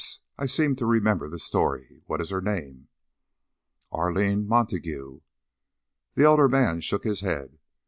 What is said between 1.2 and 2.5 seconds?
the story. What is her